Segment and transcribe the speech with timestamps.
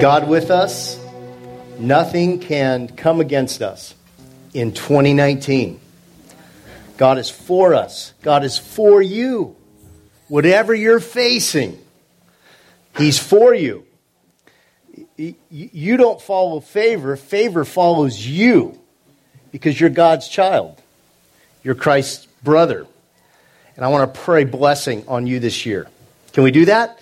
[0.00, 1.00] God with us,
[1.78, 3.94] nothing can come against us
[4.52, 5.80] in 2019.
[6.98, 9.56] God is for us, God is for you.
[10.28, 11.78] Whatever you're facing,
[12.98, 13.86] He's for you.
[15.16, 18.78] You don't follow favor, favor follows you
[19.50, 20.80] because you're God's child.
[21.64, 22.86] You're Christ's brother.
[23.76, 25.86] And I want to pray blessing on you this year.
[26.32, 26.98] Can we do that?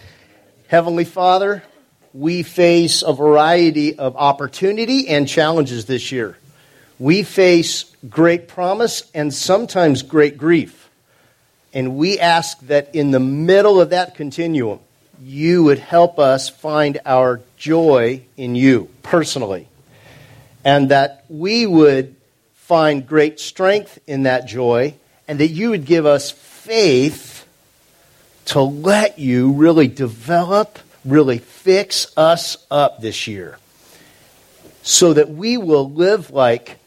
[0.69, 1.65] Heavenly Father,
[2.15, 6.39] we face a variety of opportunity and challenges this year.
[6.99, 10.89] We face great promise and sometimes great grief.
[11.73, 14.79] And we ask that in the middle of that continuum,
[15.21, 19.67] you would help us find our joy in you personally.
[20.65, 22.15] And that we would
[22.55, 24.95] find great strength in that joy,
[25.27, 27.47] and that you would give us faith
[28.47, 33.59] to let you really develop, really fix us up this year.
[34.83, 36.79] So that we will live like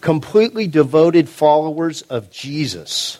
[0.00, 3.18] completely devoted followers of Jesus,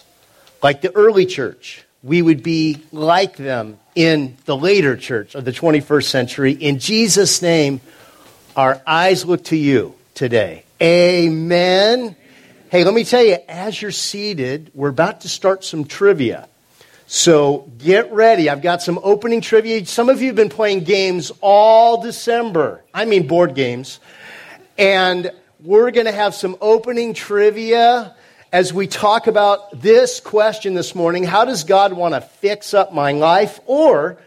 [0.62, 1.84] like the early church.
[2.02, 6.52] We would be like them in the later church of the 21st century.
[6.52, 7.80] In Jesus' name,
[8.54, 10.64] our eyes look to you today.
[10.80, 12.14] Amen.
[12.70, 16.48] Hey, let me tell you, as you're seated, we're about to start some trivia.
[17.10, 18.50] So get ready.
[18.50, 19.86] I've got some opening trivia.
[19.86, 22.84] Some of you have been playing games all December.
[22.92, 23.98] I mean, board games.
[24.76, 28.14] And we're going to have some opening trivia
[28.52, 32.92] as we talk about this question this morning How does God want to fix up
[32.92, 33.58] my life?
[33.64, 34.18] Or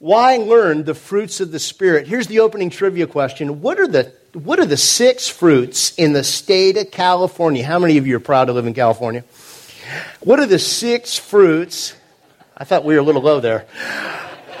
[0.00, 2.08] why learn the fruits of the Spirit?
[2.08, 6.24] Here's the opening trivia question What are the what are the six fruits in the
[6.24, 7.64] state of California?
[7.64, 9.22] How many of you are proud to live in California?
[10.20, 11.94] What are the six fruits?
[12.56, 13.66] I thought we were a little low there.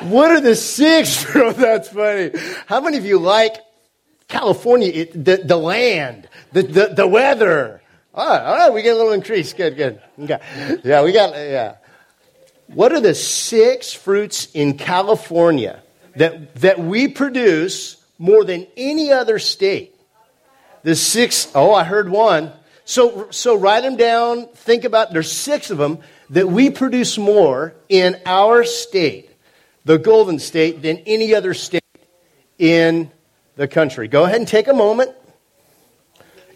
[0.00, 1.58] What are the six fruits?
[1.58, 2.30] That's funny.
[2.66, 3.56] How many of you like
[4.30, 7.82] California, it, the, the land, the, the, the weather.
[8.14, 9.52] All right, all right, we get a little increase.
[9.52, 10.00] Good, good.
[10.18, 10.38] Okay.
[10.84, 11.76] Yeah, we got, yeah.
[12.68, 15.82] What are the six fruits in California
[16.16, 19.94] that, that we produce more than any other state?
[20.82, 22.52] The six, oh, I heard one.
[22.90, 24.48] So, so write them down.
[24.48, 29.30] Think about, there's six of them that we produce more in our state,
[29.84, 31.84] the Golden State, than any other state
[32.58, 33.12] in
[33.54, 34.08] the country.
[34.08, 35.12] Go ahead and take a moment.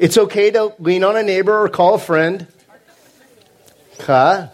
[0.00, 2.48] It's okay to lean on a neighbor or call a friend.
[4.00, 4.50] Okay.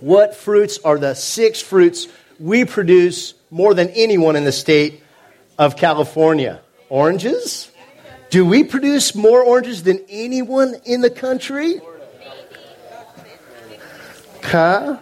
[0.00, 2.08] What fruits are the six fruits
[2.40, 5.02] we produce more than anyone in the state
[5.58, 6.62] of California?
[6.88, 7.70] Oranges?
[8.34, 11.80] Do we produce more oranges than anyone in the country?
[14.38, 14.98] Okay.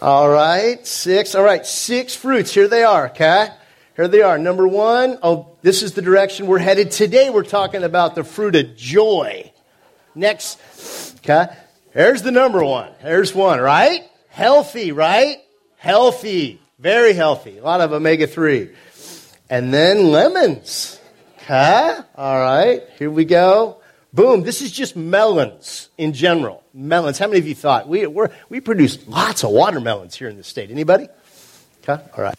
[0.00, 1.34] All right, six.
[1.34, 2.54] All right, six fruits.
[2.54, 3.50] Here they are, okay?
[3.94, 4.38] Here they are.
[4.38, 6.92] Number one, oh, this is the direction we're headed.
[6.92, 9.52] Today we're talking about the fruit of joy.
[10.14, 10.58] Next,
[11.18, 11.48] okay,
[11.92, 12.90] here's the number one.
[13.00, 14.00] Here's one, right?
[14.30, 15.42] Healthy, right?
[15.76, 16.58] Healthy.
[16.78, 17.58] Very healthy.
[17.58, 18.70] A lot of omega 3.
[19.50, 21.00] And then lemons.
[21.46, 23.76] Okay, all right, here we go.
[24.12, 26.64] Boom, this is just melons in general.
[26.74, 27.20] Melons.
[27.20, 27.86] How many of you thought?
[27.86, 28.04] We,
[28.48, 30.72] we produce lots of watermelons here in the state.
[30.72, 31.06] Anybody?
[31.88, 32.34] Okay, all right.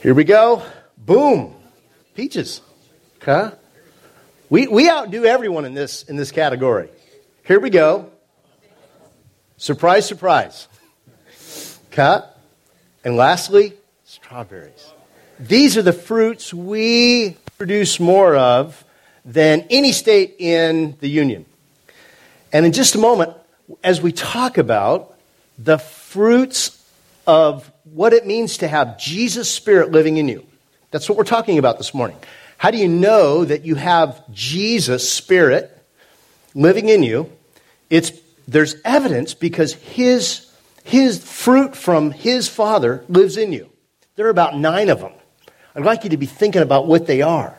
[0.00, 0.62] Here we go.
[0.96, 1.56] Boom.
[2.14, 2.60] Peaches.
[3.20, 3.52] Okay.
[4.48, 6.88] We, we outdo everyone in this, in this category.
[7.44, 8.12] Here we go.
[9.56, 10.68] Surprise, surprise.
[11.90, 12.38] Cut.
[13.02, 13.72] And lastly,
[14.04, 14.92] strawberries.
[15.40, 18.84] These are the fruits we produce more of
[19.24, 21.46] than any state in the Union.
[22.52, 23.34] And in just a moment,
[23.84, 25.16] as we talk about
[25.56, 26.84] the fruits
[27.24, 30.44] of what it means to have Jesus' Spirit living in you.
[30.90, 32.16] That's what we're talking about this morning.
[32.58, 35.70] How do you know that you have Jesus' Spirit
[36.56, 37.30] living in you?
[37.90, 38.10] It's,
[38.48, 40.50] there's evidence because his,
[40.82, 43.70] his fruit from his Father lives in you.
[44.16, 45.12] There are about nine of them.
[45.74, 47.58] I'd like you to be thinking about what they are.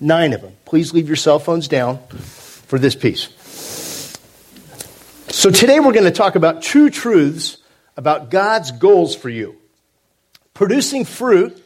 [0.00, 0.54] Nine of them.
[0.64, 3.28] Please leave your cell phones down for this piece.
[5.28, 7.58] So today we're going to talk about two truths
[7.96, 9.56] about God's goals for you.
[10.54, 11.62] Producing fruit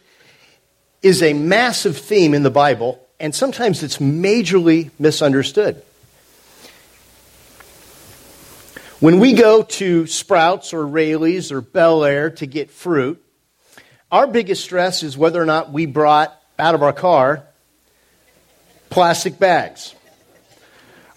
[1.03, 5.83] is a massive theme in the Bible, and sometimes it's majorly misunderstood.
[9.01, 13.25] When we go to Sprouts or Raley's or Bel Air to get fruit,
[14.11, 17.45] our biggest stress is whether or not we brought out of our car
[18.91, 19.95] plastic bags.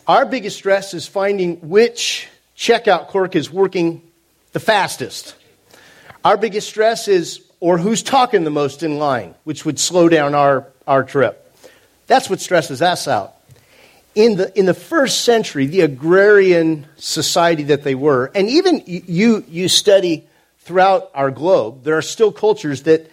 [0.07, 4.01] Our biggest stress is finding which checkout clerk is working
[4.51, 5.35] the fastest.
[6.23, 10.35] Our biggest stress is or who's talking the most in line, which would slow down
[10.35, 11.39] our, our trip.
[12.07, 13.35] That's what stresses us out.
[14.15, 19.43] In the, in the first century, the agrarian society that they were, and even you,
[19.47, 20.27] you study
[20.63, 23.09] throughout our globe, there are still cultures that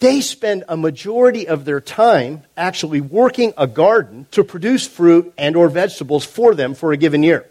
[0.00, 5.54] they spend a majority of their time actually working a garden to produce fruit and
[5.54, 7.46] or vegetables for them for a given year.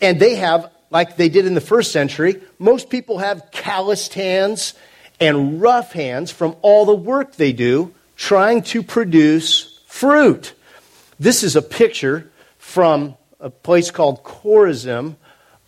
[0.00, 4.74] And they have, like they did in the first century, most people have calloused hands
[5.20, 10.52] and rough hands from all the work they do trying to produce fruit.
[11.20, 12.28] This is a picture
[12.58, 15.14] from a place called Chorazim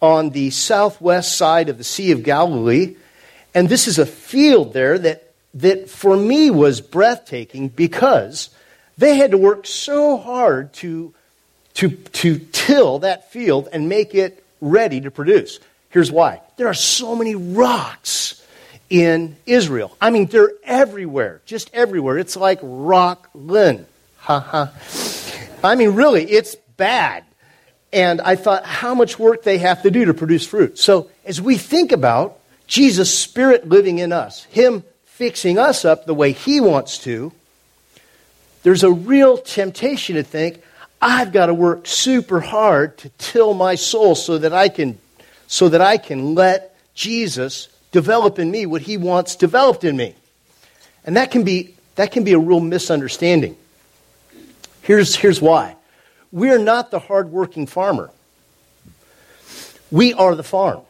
[0.00, 2.96] on the southwest side of the Sea of Galilee.
[3.54, 8.50] And this is a field there that that for me was breathtaking because
[8.96, 11.14] they had to work so hard to,
[11.74, 15.60] to, to till that field and make it ready to produce.
[15.90, 18.44] Here's why there are so many rocks
[18.90, 19.96] in Israel.
[20.00, 22.18] I mean, they're everywhere, just everywhere.
[22.18, 23.86] It's like rock Rockland.
[24.18, 24.72] Ha ha.
[25.64, 27.24] I mean, really, it's bad.
[27.92, 30.78] And I thought how much work they have to do to produce fruit.
[30.78, 36.14] So, as we think about Jesus' Spirit living in us, Him fixing us up the
[36.14, 37.32] way He wants to,
[38.62, 40.62] there's a real temptation to think,
[41.00, 44.98] I've got to work super hard to till my soul so that I can,
[45.46, 50.14] so that I can let Jesus develop in me what He wants developed in me.
[51.04, 53.56] And that can be, that can be a real misunderstanding.
[54.82, 55.76] Here's, here's why.
[56.30, 58.10] We are not the hardworking farmer.
[59.90, 60.82] We are the farm.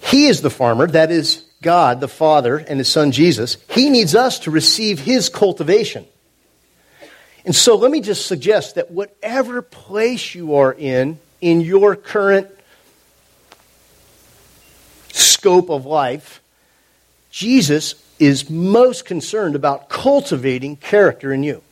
[0.00, 4.14] He is the farmer, that is, God, the Father, and His Son Jesus, He needs
[4.14, 6.06] us to receive His cultivation.
[7.44, 12.48] And so let me just suggest that whatever place you are in, in your current
[15.08, 16.42] scope of life,
[17.30, 21.62] Jesus is most concerned about cultivating character in you.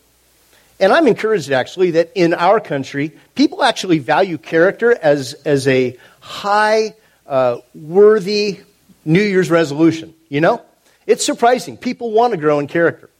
[0.80, 5.96] And I'm encouraged actually that in our country, people actually value character as, as a
[6.20, 6.94] high,
[7.26, 8.60] uh, worthy
[9.04, 10.14] New Year's resolution.
[10.28, 10.62] You know?
[11.06, 11.76] It's surprising.
[11.76, 13.10] People want to grow in character.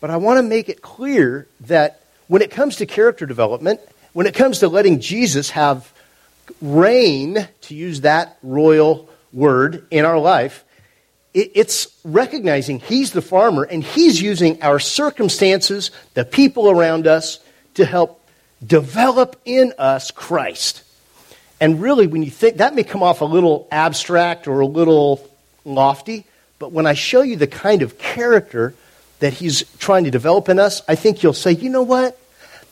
[0.00, 3.80] But I want to make it clear that when it comes to character development,
[4.12, 5.92] when it comes to letting Jesus have
[6.62, 10.64] reign, to use that royal word, in our life,
[11.32, 17.38] it's recognizing He's the farmer and He's using our circumstances, the people around us,
[17.74, 18.24] to help
[18.64, 20.82] develop in us Christ.
[21.60, 25.28] And really, when you think, that may come off a little abstract or a little
[25.64, 26.24] lofty,
[26.58, 28.74] but when I show you the kind of character
[29.20, 32.18] that he's trying to develop in us, I think you'll say, you know what?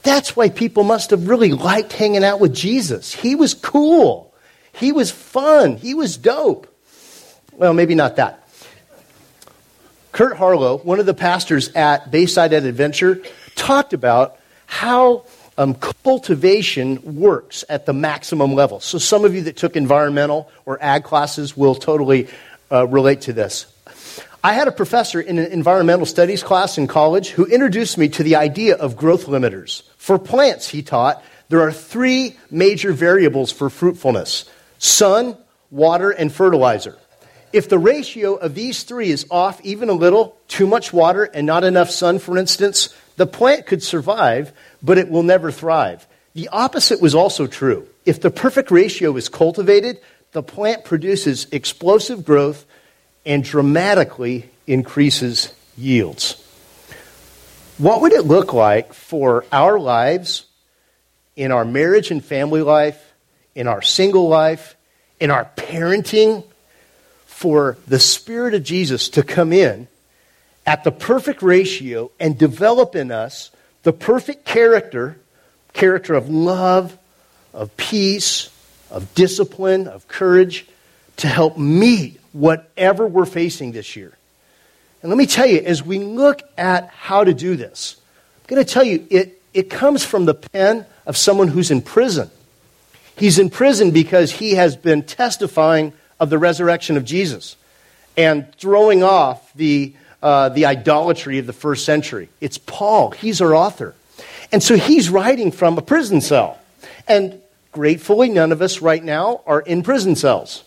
[0.02, 3.12] That's why people must have really liked hanging out with Jesus.
[3.12, 4.32] He was cool.
[4.72, 5.76] He was fun.
[5.76, 6.66] He was dope.
[7.52, 8.47] Well, maybe not that.
[10.12, 13.22] Kurt Harlow, one of the pastors at Bayside at Adventure,
[13.54, 15.24] talked about how
[15.56, 18.80] um, cultivation works at the maximum level.
[18.80, 22.28] So, some of you that took environmental or ag classes will totally
[22.70, 23.66] uh, relate to this.
[24.42, 28.22] I had a professor in an environmental studies class in college who introduced me to
[28.22, 29.82] the idea of growth limiters.
[29.96, 35.36] For plants, he taught, there are three major variables for fruitfulness sun,
[35.72, 36.96] water, and fertilizer.
[37.52, 41.46] If the ratio of these three is off even a little, too much water and
[41.46, 44.52] not enough sun, for instance, the plant could survive,
[44.82, 46.06] but it will never thrive.
[46.34, 47.88] The opposite was also true.
[48.04, 50.00] If the perfect ratio is cultivated,
[50.32, 52.64] the plant produces explosive growth
[53.24, 56.44] and dramatically increases yields.
[57.78, 60.44] What would it look like for our lives,
[61.36, 63.14] in our marriage and family life,
[63.54, 64.76] in our single life,
[65.20, 66.44] in our parenting,
[67.38, 69.86] for the Spirit of Jesus to come in
[70.66, 73.52] at the perfect ratio and develop in us
[73.84, 75.16] the perfect character
[75.72, 76.98] character of love,
[77.54, 78.50] of peace,
[78.90, 80.66] of discipline, of courage
[81.18, 84.12] to help meet whatever we're facing this year.
[85.00, 88.00] And let me tell you, as we look at how to do this,
[88.42, 91.82] I'm going to tell you it, it comes from the pen of someone who's in
[91.82, 92.32] prison.
[93.16, 97.56] He's in prison because he has been testifying of the resurrection of Jesus
[98.16, 102.28] and throwing off the uh, the idolatry of the first century.
[102.40, 103.94] It's Paul, he's our author.
[104.50, 106.58] And so he's writing from a prison cell.
[107.06, 110.64] And gratefully, none of us right now are in prison cells.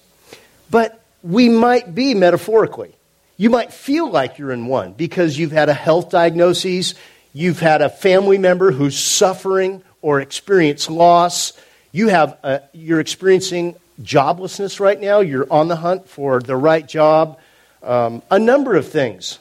[0.70, 2.96] But we might be metaphorically.
[3.38, 6.94] You might feel like you're in one because you've had a health diagnosis,
[7.34, 11.54] you've had a family member who's suffering or experienced loss,
[11.92, 16.88] you have a, you're experiencing joblessness right now, you're on the hunt for the right
[16.88, 17.40] job,
[17.84, 19.40] um, a number of things.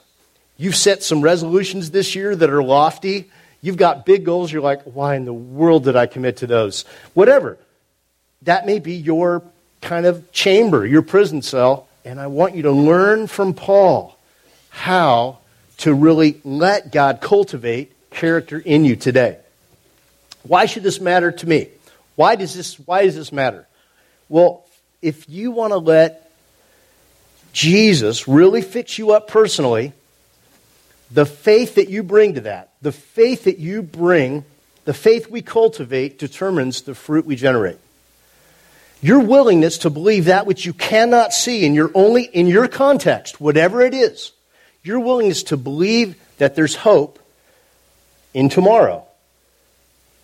[0.57, 3.31] You've set some resolutions this year that are lofty.
[3.62, 4.52] You've got big goals.
[4.52, 6.85] You're like, why in the world did I commit to those?
[7.14, 7.59] Whatever.
[8.43, 9.43] That may be your
[9.81, 11.88] kind of chamber, your prison cell.
[12.05, 14.19] And I want you to learn from Paul
[14.71, 15.38] how
[15.79, 19.38] to really let God cultivate character in you today.
[20.43, 21.69] Why should this matter to me?
[22.17, 23.67] Why does this, why does this matter?
[24.31, 24.65] Well,
[25.03, 26.31] if you want to let
[27.53, 29.93] Jesus really fix you up personally,
[31.11, 34.45] the faith that you bring to that, the faith that you bring,
[34.85, 37.79] the faith we cultivate determines the fruit we generate.
[39.03, 43.41] Your willingness to believe that which you cannot see in your only in your context,
[43.41, 44.31] whatever it is,
[44.85, 47.19] your willingness to believe that there's hope
[48.33, 49.05] in tomorrow,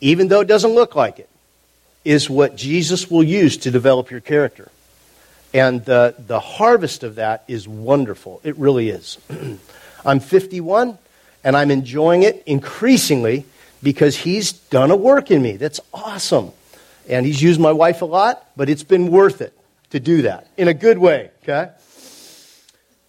[0.00, 1.28] even though it doesn't look like it,
[2.06, 4.70] is what Jesus will use to develop your character.
[5.52, 8.40] And the, the harvest of that is wonderful.
[8.44, 9.18] It really is.
[10.06, 10.98] I'm 51,
[11.42, 13.44] and I'm enjoying it increasingly
[13.82, 15.56] because he's done a work in me.
[15.56, 16.52] That's awesome.
[17.08, 19.52] And he's used my wife a lot, but it's been worth it
[19.90, 21.72] to do that in a good way, okay?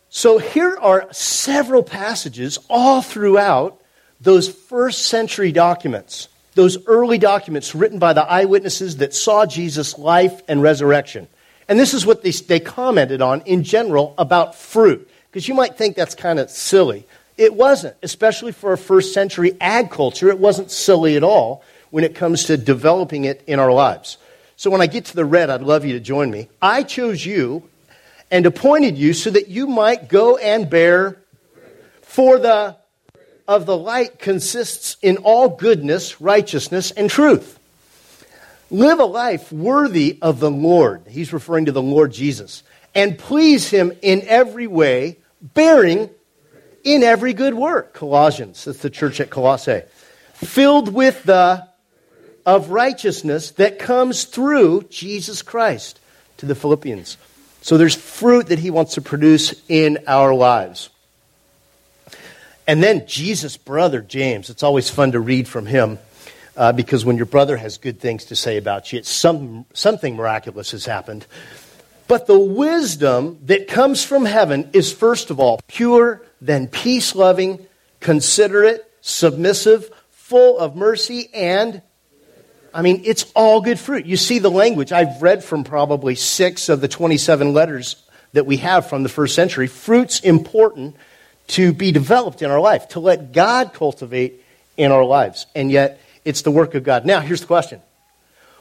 [0.10, 3.80] So here are several passages all throughout
[4.20, 10.42] those first century documents, those early documents written by the eyewitnesses that saw Jesus' life
[10.48, 11.28] and resurrection.
[11.70, 15.08] And this is what they, they commented on in general about fruit.
[15.30, 17.06] Because you might think that's kind of silly.
[17.38, 20.30] It wasn't, especially for a first century ag culture.
[20.30, 24.18] It wasn't silly at all when it comes to developing it in our lives.
[24.56, 26.50] So when I get to the red, I'd love you to join me.
[26.60, 27.70] I chose you
[28.32, 31.20] and appointed you so that you might go and bear
[32.02, 32.78] for the
[33.48, 37.60] of the light consists in all goodness, righteousness, and truth.
[38.70, 41.04] Live a life worthy of the Lord.
[41.08, 42.64] He's referring to the Lord Jesus.
[42.94, 46.10] And please him in every way, bearing
[46.84, 47.94] in every good work.
[47.94, 49.84] Colossians, that's the church at Colossae.
[50.34, 51.68] Filled with the
[52.46, 56.00] of righteousness that comes through Jesus Christ
[56.38, 57.18] to the Philippians.
[57.62, 60.90] So there's fruit that he wants to produce in our lives.
[62.68, 66.00] And then Jesus' brother, James, it's always fun to read from him
[66.58, 70.18] uh, because when your brother has good things to say about you, it's some, something
[70.18, 71.26] miraculous has happened.
[72.10, 77.66] But the wisdom that comes from heaven is, first of all, pure, then peace loving,
[78.02, 81.82] considerate, submissive, full of mercy, and
[82.74, 84.06] I mean, it's all good fruit.
[84.06, 84.92] You see the language.
[84.92, 87.96] I've read from probably six of the 27 letters
[88.34, 89.68] that we have from the first century.
[89.68, 90.96] Fruit's important
[91.48, 94.44] to be developed in our life, to let God cultivate
[94.76, 95.48] in our lives.
[95.56, 97.06] And yet, it's the work of God.
[97.06, 97.82] Now, here's the question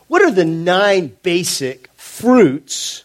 [0.09, 3.05] What are the nine basic fruits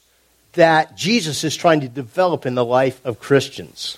[0.54, 3.98] that Jesus is trying to develop in the life of Christians?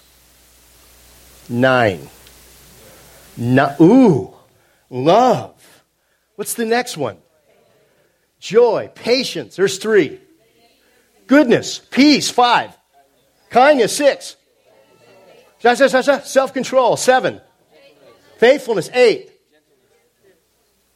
[1.50, 2.10] Nine.
[3.36, 4.34] No, ooh,
[4.90, 5.84] love.
[6.36, 7.18] What's the next one?
[8.40, 9.56] Joy, patience.
[9.56, 10.20] There's three.
[11.28, 12.78] Goodness, peace, five.
[13.50, 14.36] Kindness, six.
[15.64, 17.40] Self control, seven.
[18.38, 19.32] Faithfulness, eight.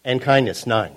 [0.03, 0.95] And kindness, nine.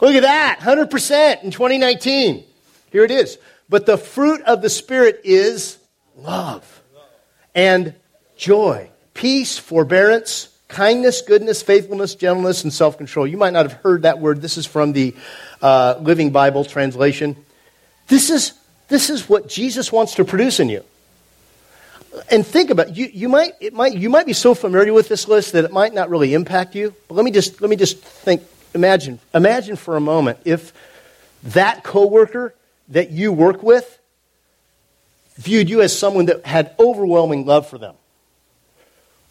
[0.00, 2.44] Look at that, 100% in 2019.
[2.92, 3.38] Here it is.
[3.68, 5.78] But the fruit of the Spirit is
[6.16, 6.82] love
[7.54, 7.94] and
[8.36, 13.26] joy, peace, forbearance, kindness, goodness, faithfulness, gentleness, and self control.
[13.26, 14.42] You might not have heard that word.
[14.42, 15.14] This is from the
[15.62, 17.36] uh, Living Bible translation.
[18.08, 18.52] This is,
[18.88, 20.84] this is what Jesus wants to produce in you
[22.30, 22.96] and think about.
[22.96, 25.72] You, you, might, it might, you might be so familiar with this list that it
[25.72, 26.94] might not really impact you.
[27.08, 28.42] But let me just, let me just think,
[28.74, 30.72] imagine, imagine for a moment if
[31.44, 32.54] that coworker
[32.88, 33.98] that you work with
[35.36, 37.94] viewed you as someone that had overwhelming love for them.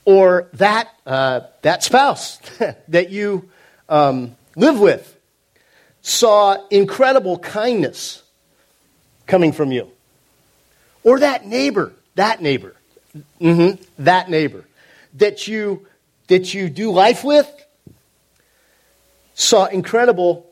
[0.05, 2.37] Or that, uh, that spouse
[2.87, 3.49] that you
[3.89, 5.17] um, live with
[6.01, 8.23] saw incredible kindness
[9.25, 9.91] coming from you.
[11.03, 12.75] Or that neighbor that neighbor,
[13.39, 14.63] mm-hmm, that neighbor
[15.17, 15.85] that you,
[16.27, 17.49] that you do life with
[19.33, 20.49] saw incredible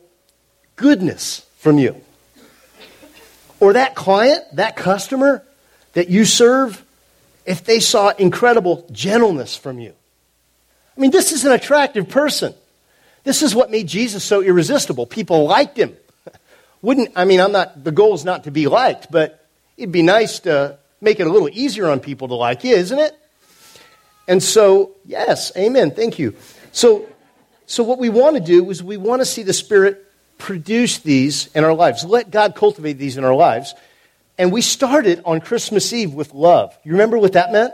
[0.75, 2.01] goodness from you.
[3.59, 5.43] Or that client, that customer
[5.93, 6.83] that you serve,
[7.45, 9.93] if they saw incredible gentleness from you.
[10.95, 12.53] I mean, this is an attractive person.
[13.23, 15.05] This is what made Jesus so irresistible.
[15.05, 15.95] People liked him.
[16.81, 20.03] Wouldn't, I mean, I'm not, the goal is not to be liked, but it'd be
[20.03, 23.17] nice to make it a little easier on people to like you, isn't it?
[24.27, 25.91] And so, yes, amen.
[25.91, 26.35] Thank you.
[26.71, 27.07] So,
[27.65, 30.05] so what we want to do is we want to see the Spirit
[30.37, 32.03] produce these in our lives.
[32.03, 33.73] Let God cultivate these in our lives.
[34.37, 36.77] And we started on Christmas Eve with love.
[36.83, 37.73] You remember what that meant?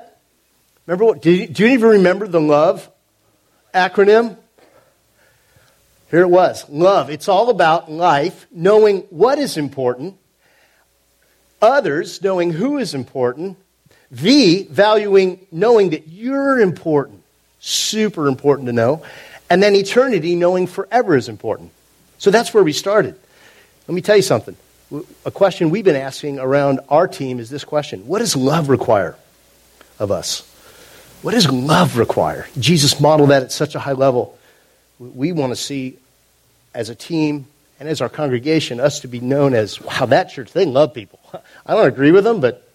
[0.86, 1.22] Remember what?
[1.22, 2.90] Do you, do you even remember the love
[3.74, 4.38] acronym?
[6.10, 7.10] Here it was love.
[7.10, 10.18] It's all about life, knowing what is important,
[11.62, 13.58] others, knowing who is important,
[14.12, 17.24] V, valuing knowing that you're important,
[17.60, 19.03] super important to know,
[19.50, 21.72] and then eternity, knowing forever is important.
[22.18, 23.15] So that's where we started.
[23.88, 24.56] Let me tell you something.
[25.25, 29.15] A question we've been asking around our team is this question What does love require
[30.00, 30.48] of us?
[31.22, 32.48] What does love require?
[32.60, 34.38] Jesus modeled that at such a high level.
[35.00, 35.98] We want to see,
[36.74, 37.46] as a team
[37.82, 41.20] and as our congregation, us to be known as, wow, that church, they love people.
[41.66, 42.70] I don't agree with them, but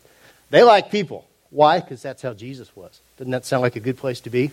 [0.51, 1.25] they like people.
[1.51, 1.79] Why?
[1.79, 3.01] Because that's how Jesus was.
[3.17, 4.51] Doesn't that sound like a good place to be?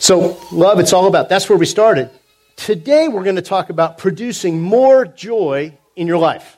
[0.00, 1.28] So, love, it's all about.
[1.28, 2.10] That's where we started.
[2.56, 6.56] Today, we're going to talk about producing more joy in your life.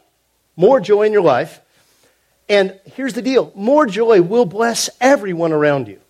[0.56, 1.60] More joy in your life.
[2.48, 6.00] And here's the deal more joy will bless everyone around you.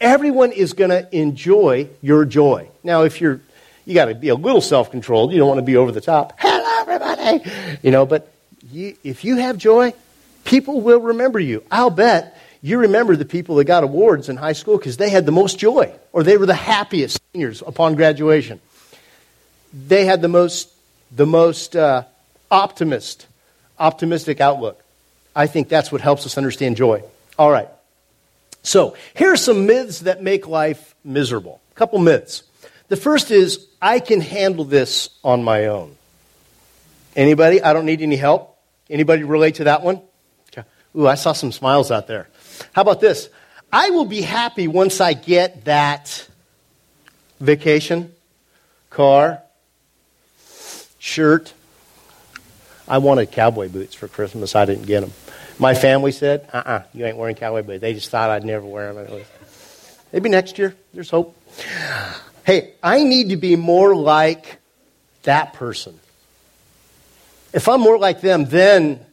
[0.00, 2.68] Everyone is going to enjoy your joy.
[2.84, 3.40] Now, if you're,
[3.86, 5.32] you got to be a little self controlled.
[5.32, 6.34] You don't want to be over the top.
[6.38, 7.78] Hello, everybody.
[7.82, 8.30] You know, but
[8.70, 9.94] you, if you have joy,
[10.44, 11.64] people will remember you.
[11.70, 15.24] I'll bet you remember the people that got awards in high school because they had
[15.24, 18.60] the most joy or they were the happiest seniors upon graduation.
[19.72, 20.72] They had the most,
[21.14, 22.04] the most uh,
[22.50, 23.26] optimist,
[23.78, 24.82] optimistic outlook.
[25.34, 27.04] I think that's what helps us understand joy.
[27.38, 27.68] All right.
[28.62, 31.60] So, here are some myths that make life miserable.
[31.70, 32.42] A couple myths.
[32.88, 35.96] The first is I can handle this on my own.
[37.14, 37.62] Anybody?
[37.62, 38.58] I don't need any help.
[38.90, 40.02] Anybody relate to that one?
[40.96, 42.26] Ooh, I saw some smiles out there.
[42.72, 43.28] How about this?
[43.72, 46.28] I will be happy once I get that
[47.38, 48.12] vacation,
[48.90, 49.42] car,
[50.98, 51.54] shirt.
[52.88, 54.56] I wanted cowboy boots for Christmas.
[54.56, 55.12] I didn't get them.
[55.60, 57.82] My family said, uh uh-uh, uh you ain't wearing cowboy boots.
[57.82, 59.22] They just thought I'd never wear them.
[60.12, 60.74] Maybe next year.
[60.92, 61.36] There's hope.
[62.46, 64.58] Hey, I need to be more like
[65.24, 65.98] that person.
[67.52, 69.04] If I'm more like them, then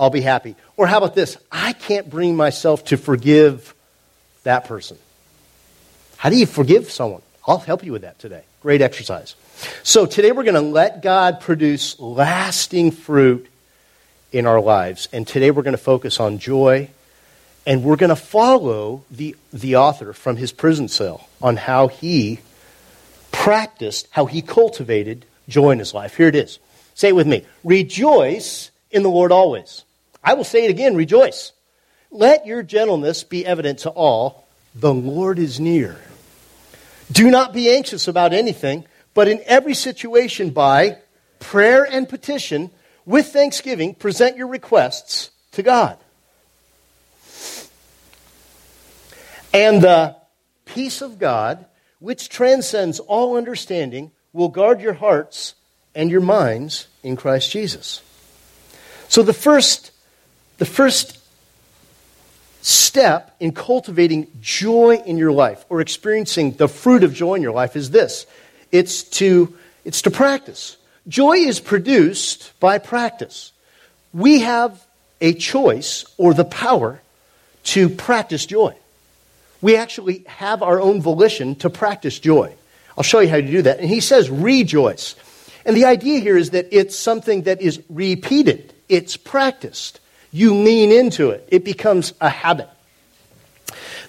[0.00, 0.56] I'll be happy.
[0.78, 1.36] Or how about this?
[1.52, 3.74] I can't bring myself to forgive
[4.44, 4.96] that person.
[6.16, 7.20] How do you forgive someone?
[7.46, 8.42] I'll help you with that today.
[8.62, 9.34] Great exercise.
[9.82, 13.46] So today we're going to let God produce lasting fruit
[14.32, 15.10] in our lives.
[15.12, 16.88] And today we're going to focus on joy.
[17.68, 22.38] And we're going to follow the, the author from his prison cell on how he
[23.30, 26.16] practiced, how he cultivated joy in his life.
[26.16, 26.60] Here it is.
[26.94, 27.44] Say it with me.
[27.64, 29.84] Rejoice in the Lord always.
[30.24, 31.52] I will say it again rejoice.
[32.10, 34.48] Let your gentleness be evident to all.
[34.74, 35.98] The Lord is near.
[37.12, 40.96] Do not be anxious about anything, but in every situation, by
[41.38, 42.70] prayer and petition,
[43.04, 45.98] with thanksgiving, present your requests to God.
[49.52, 50.16] And the
[50.64, 51.64] peace of God,
[51.98, 55.54] which transcends all understanding, will guard your hearts
[55.94, 58.02] and your minds in Christ Jesus.
[59.08, 59.90] So the first,
[60.58, 61.18] the first
[62.60, 67.52] step in cultivating joy in your life or experiencing the fruit of joy in your
[67.52, 68.26] life is this.
[68.70, 70.76] It's to, it's to practice.
[71.06, 73.52] Joy is produced by practice.
[74.12, 74.86] We have
[75.20, 77.00] a choice or the power
[77.64, 78.74] to practice joy.
[79.60, 82.54] We actually have our own volition to practice joy.
[82.96, 83.80] I'll show you how to do that.
[83.80, 85.14] And he says, rejoice.
[85.64, 90.00] And the idea here is that it's something that is repeated, it's practiced.
[90.30, 92.68] You lean into it, it becomes a habit.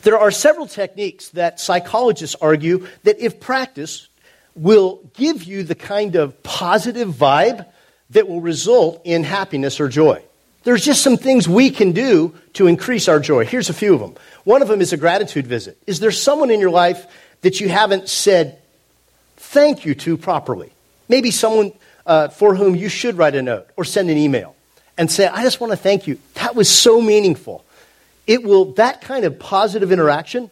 [0.04, 4.08] There are several techniques that psychologists argue that, if practiced,
[4.56, 7.66] will give you the kind of positive vibe
[8.12, 10.24] that will result in happiness or joy.
[10.64, 13.46] There's just some things we can do to increase our joy.
[13.46, 14.16] Here's a few of them.
[14.44, 15.78] One of them is a gratitude visit.
[15.88, 17.08] Is there someone in your life
[17.42, 18.60] that you haven't said
[19.38, 20.72] thank you to properly?
[21.08, 21.72] Maybe someone
[22.06, 24.56] uh, for whom you should write a note or send an email
[24.98, 26.20] and say, I just want to thank you.
[26.36, 27.64] That was so meaningful.
[28.28, 30.52] It will, that kind of positive interaction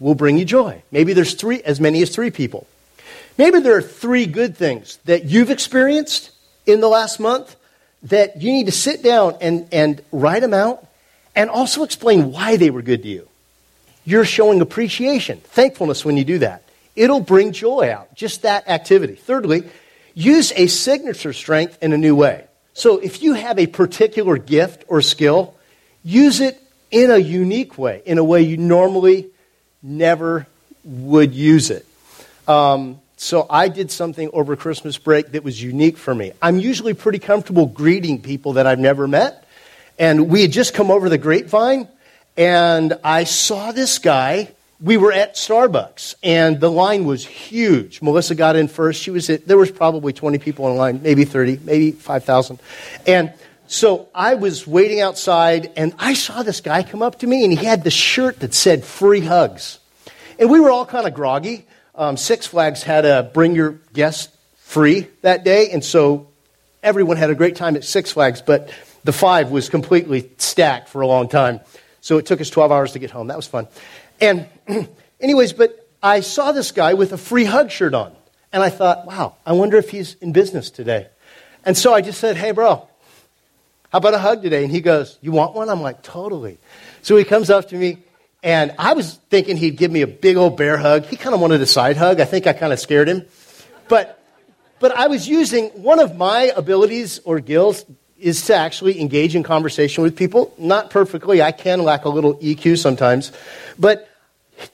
[0.00, 0.82] will bring you joy.
[0.90, 2.66] Maybe there's three, as many as three people.
[3.36, 6.30] Maybe there are three good things that you've experienced
[6.66, 7.56] in the last month
[8.04, 10.86] that you need to sit down and, and write them out
[11.34, 13.28] and also explain why they were good to you.
[14.04, 16.62] You're showing appreciation, thankfulness when you do that.
[16.94, 19.14] It'll bring joy out, just that activity.
[19.14, 19.64] Thirdly,
[20.14, 22.44] use a signature strength in a new way.
[22.74, 25.54] So if you have a particular gift or skill,
[26.02, 29.28] use it in a unique way, in a way you normally
[29.82, 30.46] never
[30.84, 31.86] would use it.
[32.46, 36.32] Um, So I did something over Christmas break that was unique for me.
[36.42, 39.48] I'm usually pretty comfortable greeting people that I've never met.
[39.98, 41.88] And we had just come over the grapevine,
[42.36, 44.52] and I saw this guy.
[44.78, 48.02] We were at Starbucks, and the line was huge.
[48.02, 49.00] Melissa got in first.
[49.00, 52.60] She was at, there was probably 20 people in line, maybe 30, maybe 5,000.
[53.06, 53.32] And
[53.68, 57.58] so I was waiting outside, and I saw this guy come up to me, and
[57.58, 59.78] he had the shirt that said free hugs.
[60.38, 61.64] And we were all kind of groggy.
[61.96, 66.28] Um, Six Flags had a bring your guest free that day, and so
[66.82, 68.72] everyone had a great time at Six Flags, but
[69.04, 71.60] the five was completely stacked for a long time.
[72.00, 73.28] So it took us 12 hours to get home.
[73.28, 73.68] That was fun.
[74.20, 74.48] And,
[75.20, 78.14] anyways, but I saw this guy with a free hug shirt on.
[78.52, 81.08] And I thought, wow, I wonder if he's in business today.
[81.64, 82.86] And so I just said, hey, bro,
[83.90, 84.62] how about a hug today?
[84.64, 85.68] And he goes, you want one?
[85.68, 86.58] I'm like, totally.
[87.02, 87.98] So he comes up to me
[88.44, 91.06] and I was thinking he'd give me a big old bear hug.
[91.06, 92.20] He kind of wanted a side hug.
[92.20, 93.24] I think I kind of scared him.
[93.88, 94.22] But,
[94.80, 97.86] but I was using one of my abilities or gills
[98.18, 100.54] is to actually engage in conversation with people.
[100.58, 101.40] Not perfectly.
[101.40, 103.32] I can lack a little EQ sometimes.
[103.78, 104.10] But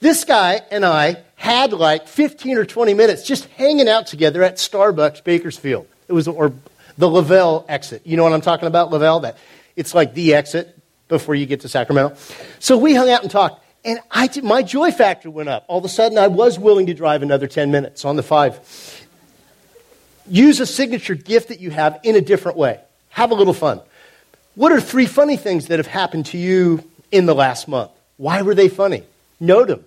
[0.01, 4.55] this guy and I had like 15 or 20 minutes just hanging out together at
[4.55, 5.87] Starbucks Bakersfield.
[6.09, 6.51] It was, or
[6.97, 8.01] the Laval exit.
[8.03, 9.21] You know what I'm talking about, Laval?
[9.21, 9.37] That
[9.77, 10.77] it's like the exit
[11.11, 12.15] before you get to Sacramento.
[12.59, 13.63] So we hung out and talked.
[13.83, 15.65] And I did, my joy factor went up.
[15.67, 18.59] All of a sudden, I was willing to drive another 10 minutes on the five.
[20.27, 22.79] Use a signature gift that you have in a different way.
[23.09, 23.81] Have a little fun.
[24.55, 27.91] What are three funny things that have happened to you in the last month?
[28.17, 29.03] Why were they funny?
[29.39, 29.83] Note them.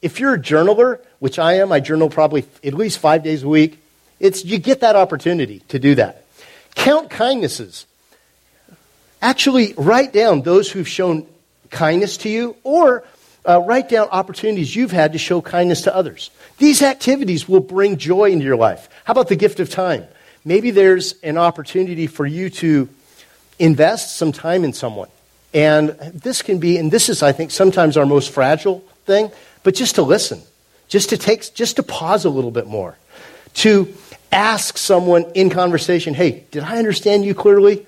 [0.00, 3.48] If you're a journaler, which I am, I journal probably at least five days a
[3.48, 3.78] week,
[4.20, 6.24] it's, you get that opportunity to do that.
[6.74, 7.86] Count kindnesses.
[9.20, 11.26] Actually, write down those who've shown
[11.70, 13.04] kindness to you or
[13.46, 16.30] uh, write down opportunities you've had to show kindness to others.
[16.58, 18.88] These activities will bring joy into your life.
[19.04, 20.04] How about the gift of time?
[20.44, 22.88] Maybe there's an opportunity for you to
[23.58, 25.08] invest some time in someone.
[25.52, 29.74] And this can be, and this is, I think, sometimes our most fragile thing, but
[29.74, 30.40] just to listen,
[30.88, 32.96] just to take, just to pause a little bit more,
[33.54, 33.92] to
[34.30, 37.86] ask someone in conversation, hey, did I understand you clearly?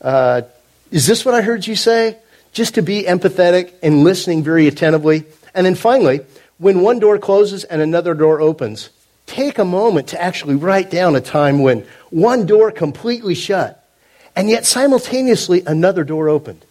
[0.00, 0.42] Uh,
[0.90, 2.18] is this what I heard you say?
[2.56, 5.24] just to be empathetic and listening very attentively.
[5.54, 6.20] And then finally,
[6.56, 8.88] when one door closes and another door opens,
[9.26, 13.86] take a moment to actually write down a time when one door completely shut
[14.34, 16.64] and yet simultaneously another door opened.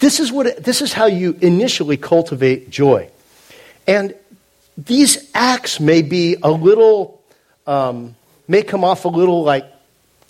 [0.00, 3.08] This is, what it, this is how you initially cultivate joy.
[3.86, 4.14] And
[4.76, 7.22] these acts may be a little,
[7.66, 9.64] um, may come off a little like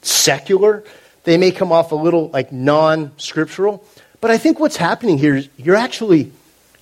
[0.03, 0.85] secular.
[1.25, 3.85] They may come off a little like non scriptural.
[4.21, 6.33] But I think what's happening here is you're actually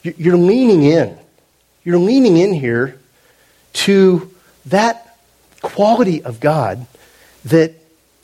[0.02, 1.18] you're leaning in.
[1.84, 2.98] You're leaning in here
[3.72, 4.30] to
[4.66, 5.16] that
[5.62, 6.86] quality of God
[7.46, 7.74] that,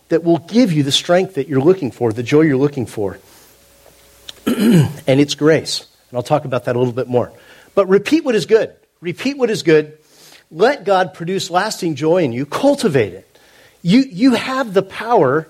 [0.09, 3.19] that will give you the strength that you're looking for, the joy you're looking for.
[4.47, 5.87] and it's grace.
[6.11, 7.33] And I'll talk about that a little bit more.
[7.75, 8.75] But repeat what is good.
[9.01, 9.99] Repeat what is good.
[10.51, 12.47] Let God produce lasting joy in you.
[12.47, 13.39] Cultivate it.
[13.83, 15.49] You, you have the power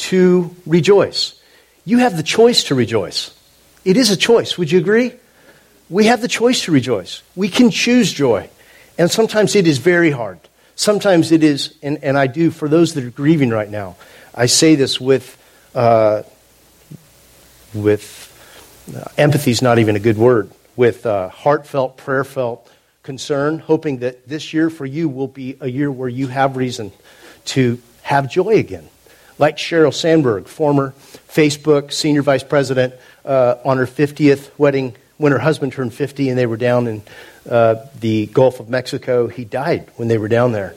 [0.00, 1.34] to rejoice.
[1.84, 3.36] You have the choice to rejoice.
[3.84, 4.56] It is a choice.
[4.56, 5.12] Would you agree?
[5.88, 7.22] We have the choice to rejoice.
[7.36, 8.48] We can choose joy.
[8.96, 10.38] And sometimes it is very hard.
[10.74, 13.96] Sometimes it is, and, and I do, for those that are grieving right now,
[14.34, 15.36] I say this with,
[15.74, 16.22] uh,
[17.74, 18.26] with
[18.96, 22.66] uh, empathy is not even a good word, with uh, heartfelt, prayerfelt
[23.02, 26.92] concern, hoping that this year for you will be a year where you have reason
[27.46, 28.88] to have joy again
[29.40, 30.92] like Sheryl Sandberg, former
[31.26, 36.38] Facebook senior vice president, uh, on her 50th wedding when her husband turned 50 and
[36.38, 37.02] they were down in
[37.48, 39.28] uh, the Gulf of Mexico.
[39.28, 40.74] He died when they were down there.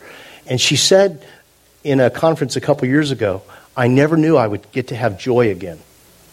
[0.47, 1.25] And she said
[1.83, 3.43] in a conference a couple years ago,
[3.75, 5.79] I never knew I would get to have joy again.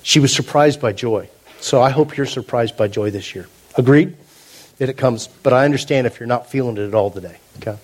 [0.03, 1.29] She was surprised by joy.
[1.61, 3.49] So I hope you're surprised by joy this year.
[3.77, 4.17] Agreed?
[4.79, 7.37] That it comes, but I understand if you're not feeling it at all today.
[7.59, 7.77] Okay?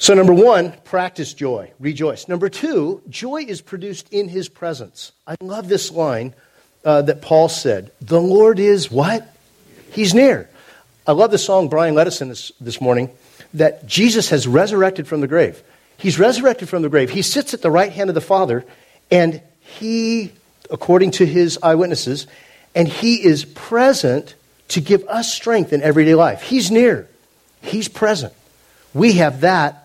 [0.00, 2.26] So, number one, practice joy, rejoice.
[2.26, 5.12] Number two, joy is produced in his presence.
[5.26, 6.32] I love this line
[6.86, 9.36] uh, that Paul said The Lord is what?
[9.92, 10.48] He's near.
[11.06, 13.10] I love the song Brian led us in this, this morning
[13.52, 15.62] that Jesus has resurrected from the grave.
[15.98, 17.10] He's resurrected from the grave.
[17.10, 18.64] He sits at the right hand of the Father,
[19.10, 20.32] and he,
[20.70, 22.26] according to his eyewitnesses,
[22.74, 24.34] and he is present
[24.68, 26.40] to give us strength in everyday life.
[26.40, 27.06] He's near,
[27.60, 28.32] he's present.
[28.94, 29.79] We have that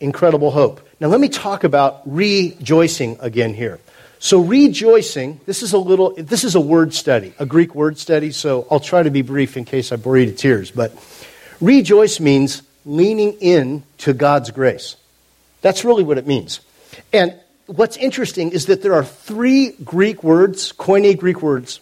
[0.00, 0.86] incredible hope.
[1.00, 3.80] Now, let me talk about rejoicing again here.
[4.20, 8.32] So, rejoicing, this is a little, this is a word study, a Greek word study,
[8.32, 10.72] so I'll try to be brief in case I bore you to tears.
[10.72, 10.92] But
[11.60, 14.96] rejoice means leaning in to God's grace.
[15.60, 16.60] That's really what it means.
[17.12, 17.34] And
[17.66, 21.80] what's interesting is that there are three Greek words, Koine Greek words,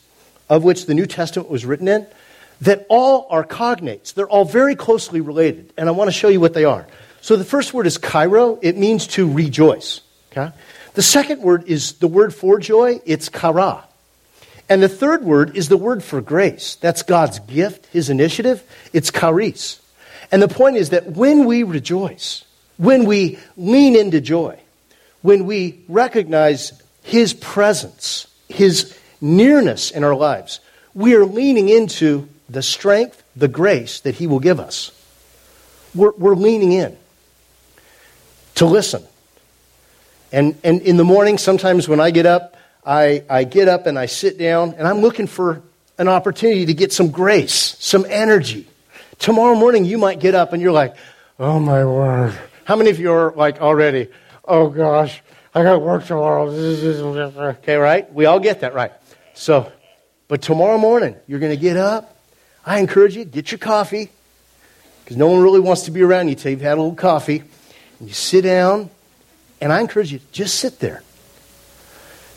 [0.51, 2.07] of which the New Testament was written in,
[2.61, 4.15] that all are cognates.
[4.15, 5.73] They're all very closely related.
[5.77, 6.87] And I want to show you what they are.
[7.27, 8.57] So the first word is chairo.
[8.63, 10.01] It means to rejoice.
[10.31, 10.53] Okay?
[10.95, 13.01] The second word is the word for joy.
[13.05, 13.83] It's chara.
[14.69, 16.77] And the third word is the word for grace.
[16.77, 18.63] That's God's gift, his initiative.
[18.93, 19.81] It's charis.
[20.31, 22.45] And the point is that when we rejoice,
[22.77, 24.61] when we lean into joy,
[25.23, 30.61] when we recognize his presence, his nearness in our lives,
[30.95, 34.93] we are leaning into the strength, the grace that he will give us.
[35.93, 36.97] We're, we're leaning in
[38.57, 39.03] to listen.
[40.33, 43.99] And, and in the morning, sometimes when I get up, I, I get up and
[43.99, 45.63] I sit down and I'm looking for
[45.99, 48.67] an opportunity to get some grace, some energy.
[49.19, 50.95] Tomorrow morning, you might get up and you're like,
[51.39, 52.39] oh my word.
[52.65, 54.09] How many of you are like already,
[54.45, 55.23] oh gosh,
[55.55, 56.51] I got work tomorrow.
[57.63, 58.13] Okay, right?
[58.13, 58.93] We all get that, right?
[59.35, 59.73] So,
[60.29, 62.19] but tomorrow morning, you're going to get up.
[62.65, 64.11] I encourage you, get your coffee,
[65.05, 67.45] because no one really wants to be around you till you've had a little coffee.
[67.99, 68.91] And you sit down,
[69.61, 71.03] and I encourage you, just sit there.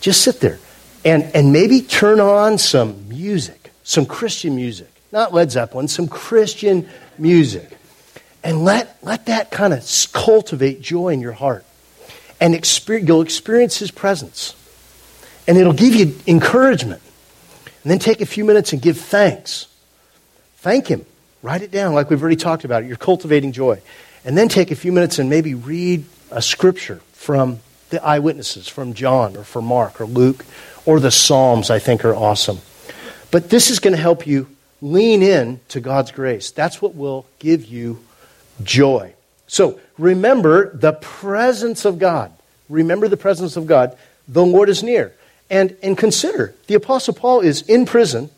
[0.01, 0.59] Just sit there
[1.03, 6.87] and, and maybe turn on some music, some Christian music, not Led Zeppelin, some Christian
[7.17, 7.77] music.
[8.43, 11.65] And let, let that kind of cultivate joy in your heart.
[12.39, 14.55] And experience, you'll experience His presence.
[15.47, 17.01] And it'll give you encouragement.
[17.83, 19.67] And then take a few minutes and give thanks.
[20.57, 21.05] Thank Him.
[21.41, 22.87] Write it down like we've already talked about it.
[22.87, 23.81] You're cultivating joy.
[24.25, 28.93] And then take a few minutes and maybe read a scripture from the eyewitnesses from
[28.93, 30.45] John or from Mark or Luke
[30.85, 32.59] or the Psalms, I think, are awesome.
[33.31, 34.47] But this is going to help you
[34.81, 36.51] lean in to God's grace.
[36.51, 37.99] That's what will give you
[38.63, 39.13] joy.
[39.47, 42.31] So remember the presence of God.
[42.69, 43.97] Remember the presence of God.
[44.27, 45.13] The Lord is near.
[45.49, 48.29] And, and consider the Apostle Paul is in prison.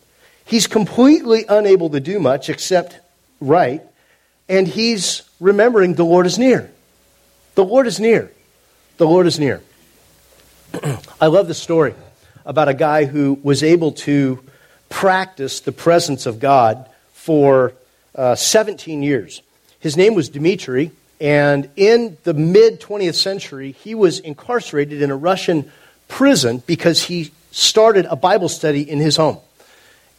[0.46, 3.00] He's completely unable to do much except
[3.40, 3.82] write.
[4.52, 6.70] And he's remembering the Lord is near.
[7.56, 8.34] The Lord is near.
[8.98, 9.62] The Lord is near.
[11.22, 11.96] I love the story
[12.46, 14.44] about a guy who was able to
[14.90, 17.72] practice the presence of God for
[18.14, 19.42] uh, 17 years.
[19.80, 25.16] His name was Dmitri, and in the mid 20th century, he was incarcerated in a
[25.16, 25.72] Russian
[26.10, 29.38] prison because he started a Bible study in his home.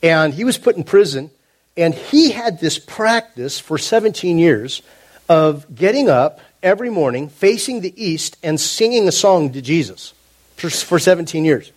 [0.03, 1.31] And he was put in prison,
[1.77, 4.83] and he had this practice for 17 years
[5.29, 10.15] of getting up every morning facing the east and singing a song to Jesus
[10.57, 11.73] for, for 17 years.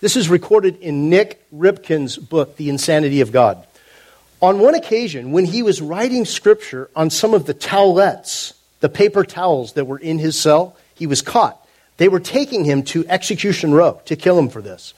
[0.00, 3.66] This is recorded in Nik Ripken's book, The Insanity of God.
[4.42, 9.24] On one occasion, when he was writing scripture on some of the towelettes, the paper
[9.24, 11.66] towels that were in his cell, he was caught.
[11.96, 14.92] They were taking him to execution row to kill him for this.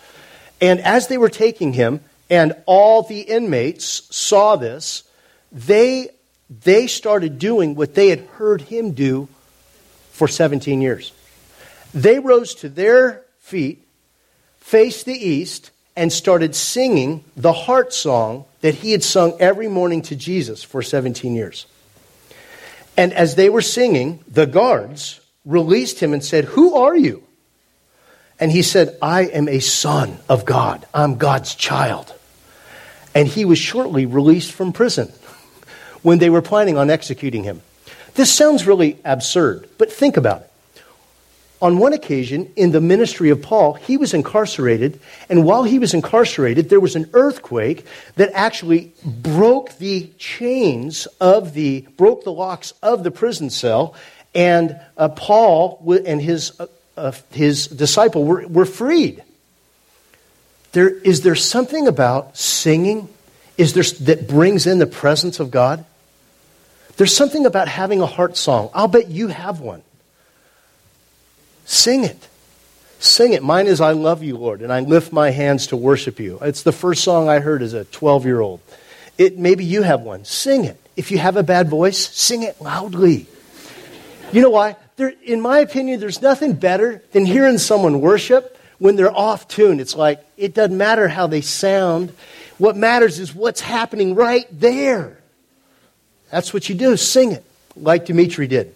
[0.61, 5.05] And as they were taking him, and all the inmates saw this,
[5.51, 6.11] they
[6.51, 9.29] they started doing what they had heard him do
[10.13, 11.13] for 17 years.
[11.93, 13.87] They rose to their feet,
[14.59, 20.01] faced the east, and started singing the heart song that he had sung every morning
[20.03, 21.67] to Jesus for 17 years.
[22.97, 27.23] And as they were singing, the guards released him and said, Who are you?
[28.41, 30.87] And he said, I am a son of God.
[30.95, 32.15] I'm God's child.
[33.19, 35.13] And he was shortly released from prison
[36.03, 37.63] when they were planning on executing him.
[38.15, 40.83] This sounds really absurd, but think about it.
[41.61, 45.95] On one occasion, in the ministry of Paul, he was incarcerated, and while he was
[45.95, 52.73] incarcerated, there was an earthquake that actually broke the chains of the, broke the locks
[52.85, 53.97] of the prison cell,
[54.33, 59.25] and uh, Paul and his, uh, uh, his disciple were, were freed.
[60.73, 63.09] There, is there something about singing
[63.57, 65.85] is there, that brings in the presence of God?
[66.97, 68.71] There's something about having a heart song.
[68.75, 69.83] I'll bet you have one.
[71.65, 72.29] Sing it.
[72.99, 73.43] Sing it.
[73.43, 76.39] Mine is I love you, Lord, and I lift my hands to worship you.
[76.43, 78.61] It's the first song I heard as a 12 year old.
[79.17, 80.25] It, maybe you have one.
[80.25, 80.81] Sing it.
[80.97, 83.27] If you have a bad voice, sing it loudly.
[84.33, 84.77] You know why?
[84.97, 89.81] There, in my opinion, there's nothing better than hearing someone worship when they're off tune.
[89.81, 92.13] It's like, it doesn't matter how they sound.
[92.59, 95.19] What matters is what's happening right there.
[96.31, 97.45] That's what you do, sing it,
[97.77, 98.75] like Dimitri did.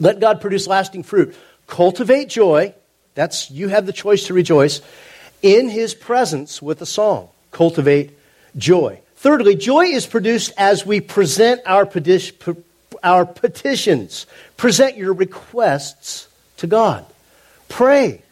[0.00, 1.34] Let God produce lasting fruit.
[1.66, 2.74] Cultivate joy.
[3.14, 4.80] That's you have the choice to rejoice
[5.42, 7.28] in his presence with a song.
[7.50, 8.18] Cultivate
[8.56, 9.00] joy.
[9.16, 11.88] Thirdly, joy is produced as we present our,
[13.02, 14.26] our petitions.
[14.56, 16.26] Present your requests
[16.58, 17.06] to God.
[17.68, 18.22] Pray.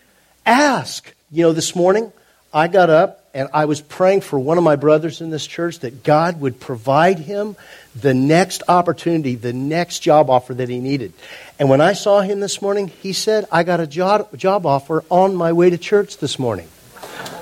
[0.51, 1.15] Ask.
[1.31, 2.13] You know, this morning
[2.53, 5.79] I got up and I was praying for one of my brothers in this church
[5.79, 7.55] that God would provide him
[7.95, 11.13] the next opportunity, the next job offer that he needed.
[11.61, 15.05] And when I saw him this morning, he said, I got a job, job offer
[15.09, 16.67] on my way to church this morning.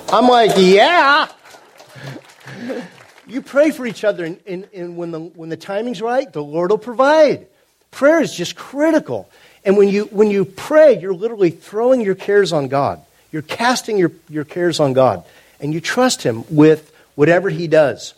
[0.09, 1.29] I'm like, yeah.
[3.25, 6.41] You pray for each other, and, and, and, when, the, when the timing's right, the
[6.41, 7.45] Lord will provide.
[7.91, 9.29] Prayer is just critical.
[9.69, 13.03] And when you, when you pray, you're literally throwing your cares on God.
[13.31, 15.23] You're casting your, your cares on God,
[15.59, 18.15] and you trust Him with whatever He does.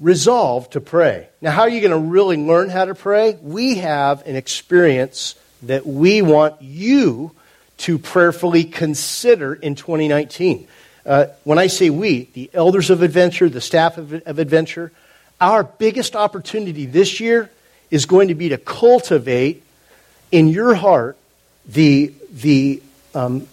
[0.00, 1.28] Resolve to pray.
[1.42, 3.36] Now, how are you going to really learn how to pray?
[3.42, 5.34] We have an experience
[5.64, 7.32] that we want you
[7.80, 10.66] to prayerfully consider in 2019.
[11.04, 14.92] Uh, when I say we, the elders of Adventure, the staff of, of Adventure,
[15.42, 17.50] our biggest opportunity this year
[17.90, 19.64] is going to be to cultivate
[20.30, 21.16] in your heart
[21.66, 22.82] the, the,
[23.14, 23.46] um,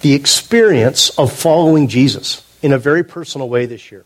[0.00, 4.04] the experience of following Jesus in a very personal way this year.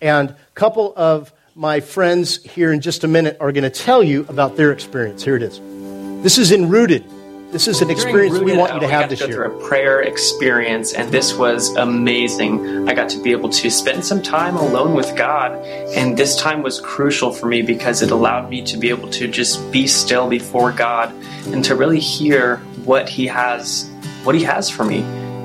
[0.00, 4.02] And a couple of my friends here in just a minute are going to tell
[4.02, 5.24] you about their experience.
[5.24, 5.60] Here it is.
[6.22, 7.04] This is in Rooted.
[7.52, 9.44] This is an experience we want you to have this year.
[9.44, 12.88] A prayer experience, and this was amazing.
[12.88, 15.52] I got to be able to spend some time alone with God,
[15.94, 19.28] and this time was crucial for me because it allowed me to be able to
[19.28, 21.14] just be still before God
[21.46, 23.88] and to really hear what He has,
[24.24, 25.02] what He has for me.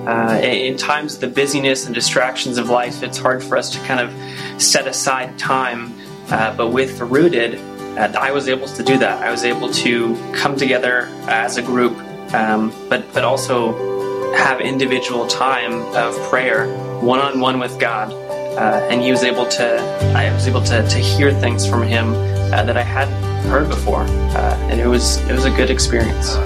[0.08, 3.80] Uh, in times of the busyness and distractions of life, it's hard for us to
[3.86, 5.94] kind of set aside time.
[6.32, 7.60] Uh, but with Rooted,
[7.98, 9.22] uh, I was able to do that.
[9.22, 11.98] I was able to come together as a group,
[12.34, 16.68] um, but but also have individual time of prayer,
[17.02, 19.80] one on one with God, uh, and He was able to.
[20.16, 22.14] I was able to to hear things from Him
[22.54, 26.38] uh, that I hadn't heard before, uh, and it was it was a good experience.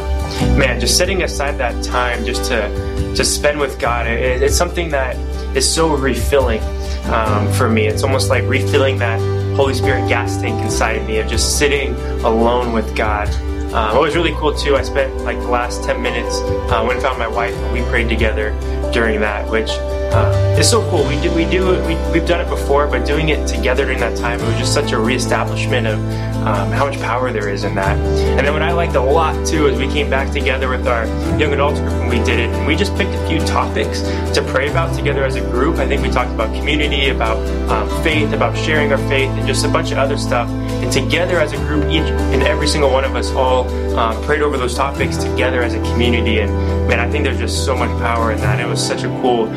[0.58, 4.89] Man, just setting aside that time just to to spend with God, it, it's something
[4.89, 5.15] that
[5.55, 6.62] is so refilling
[7.05, 7.86] um, for me.
[7.86, 9.19] It's almost like refilling that
[9.56, 13.30] Holy Spirit gas tank inside me of just sitting alone with God.
[13.74, 14.76] Um, it was really cool too.
[14.76, 17.82] I spent like the last 10 minutes, uh, went and found my wife, and we
[17.89, 18.52] prayed together
[18.91, 19.70] during that, which
[20.15, 21.06] uh, is so cool.
[21.08, 23.99] We do, we do it, we, we've done it before, but doing it together during
[23.99, 25.99] that time, it was just such a reestablishment of
[26.45, 27.97] um, how much power there is in that.
[27.97, 31.06] And then what I liked a lot too is we came back together with our
[31.38, 34.45] young adults group and we did it, and we just picked a few topics to
[34.47, 35.78] pray about together as a group.
[35.78, 37.38] I think we talked about community, about
[37.69, 40.49] um, faith, about sharing our faith, and just a bunch of other stuff.
[40.49, 44.41] And together as a group, each and every single one of us all um, prayed
[44.41, 46.39] over those topics together as a community.
[46.39, 46.51] And
[46.88, 48.60] man, I think there's just so much power in that.
[48.60, 49.47] It was such a cool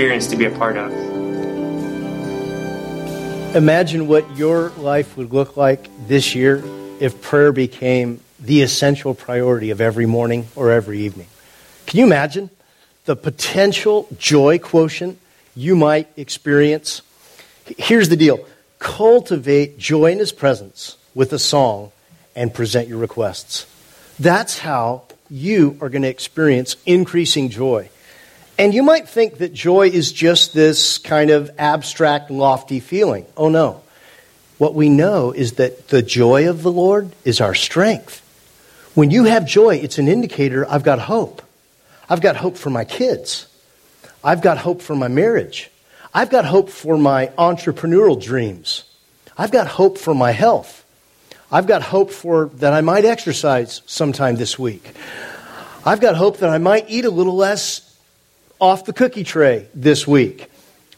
[0.00, 0.90] experience to be a part of.
[3.54, 6.64] Imagine what your life would look like this year
[7.00, 11.26] if prayer became the essential priority of every morning or every evening.
[11.84, 12.48] Can you imagine
[13.04, 15.18] the potential joy quotient
[15.54, 17.02] you might experience?
[17.76, 18.46] Here's the deal
[18.78, 21.92] cultivate joy in His presence with a song
[22.34, 23.66] and present your requests.
[24.18, 27.90] That's how you are going to experience increasing joy.
[28.60, 33.24] And you might think that joy is just this kind of abstract, lofty feeling.
[33.34, 33.80] Oh no.
[34.58, 38.20] What we know is that the joy of the Lord is our strength.
[38.94, 41.40] When you have joy, it's an indicator I've got hope.
[42.06, 43.46] I've got hope for my kids.
[44.22, 45.70] I've got hope for my marriage.
[46.12, 48.84] I've got hope for my entrepreneurial dreams.
[49.38, 50.84] I've got hope for my health.
[51.50, 54.92] I've got hope for that I might exercise sometime this week.
[55.86, 57.89] I've got hope that I might eat a little less
[58.60, 60.50] off the cookie tray this week.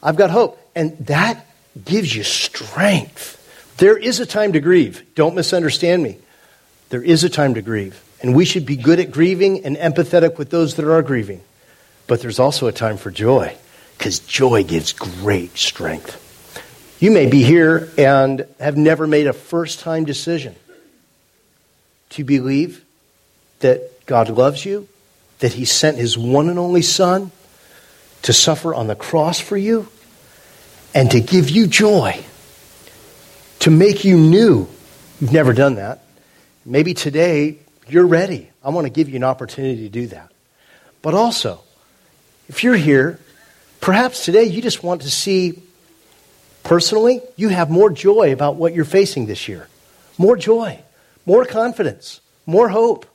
[0.03, 0.59] I've got hope.
[0.75, 1.46] And that
[1.85, 3.38] gives you strength.
[3.79, 5.05] There is a time to grieve.
[5.14, 6.18] Don't misunderstand me.
[6.90, 8.03] There is a time to grieve.
[8.20, 11.40] And we should be good at grieving and empathetic with those that are grieving.
[12.07, 13.57] But there's also a time for joy,
[13.96, 16.19] because joy gives great strength.
[17.00, 20.54] You may be here and have never made a first time decision
[22.10, 22.85] to believe
[23.60, 24.88] that God loves you,
[25.38, 27.33] that He sent His one and only Son
[28.23, 29.88] to suffer on the cross for you,
[30.94, 32.25] and to give you joy,
[33.60, 34.68] to make you new.
[35.20, 36.02] You've never done that.
[36.64, 37.58] Maybe today
[37.88, 38.50] you're ready.
[38.62, 40.31] I want to give you an opportunity to do that.
[41.00, 41.60] But also,
[42.48, 43.18] if you're here,
[43.81, 45.62] perhaps today you just want to see
[46.62, 49.68] Personally, you have more joy about what you're facing this year.
[50.16, 50.81] More joy,
[51.27, 53.06] more confidence, more hope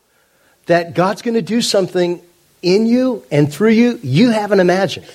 [0.65, 2.21] that God's going to do something
[2.61, 5.07] in you and through you you haven't imagined.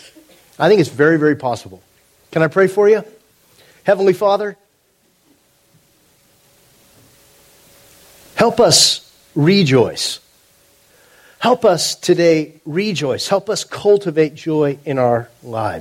[0.59, 1.83] I think it's very, very possible.
[2.31, 3.05] Can I pray for you?
[3.85, 4.57] Heavenly Father,
[8.43, 10.19] Help us rejoice.
[11.39, 13.29] Help us today rejoice.
[13.29, 15.71] Help us cultivate joy in our lives.